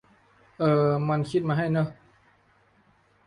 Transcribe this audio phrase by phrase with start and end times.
[0.59, 1.87] เออ มันคิดมาให้เนอะ